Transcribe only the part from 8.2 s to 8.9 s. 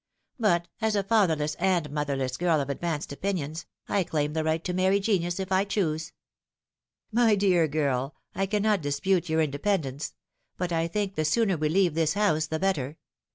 I cannot